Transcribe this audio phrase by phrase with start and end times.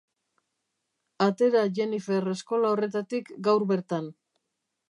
[1.25, 4.13] Atera Jennifer eskola horretatik gaur bertan.